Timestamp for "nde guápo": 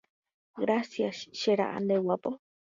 1.83-2.31